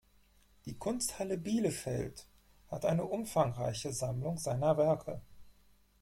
Die 0.65 0.75
Kunsthalle 0.79 1.37
Bielefeld 1.37 2.25
hat 2.71 2.85
eine 2.85 3.03
umfangreiche 3.05 3.93
Sammlung 3.93 4.39
seiner 4.39 4.75
Werke. 4.75 5.21